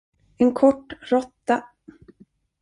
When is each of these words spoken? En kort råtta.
En 0.45 0.49
kort 0.59 0.87
råtta. 1.11 1.57